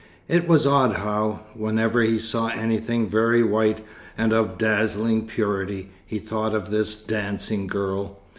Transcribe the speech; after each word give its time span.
It 0.27 0.47
was 0.47 0.65
odd 0.65 0.93
how, 0.95 1.41
whenever 1.53 2.01
he 2.01 2.17
saw 2.17 2.47
anything 2.47 3.07
very 3.07 3.43
white 3.43 3.85
and 4.17 4.33
of 4.33 4.57
dazzling 4.57 5.27
purity, 5.27 5.91
he 6.07 6.17
thought 6.17 6.55
of 6.55 6.71
this 6.71 6.95
dancing 6.95 7.67
girl. 7.67 8.17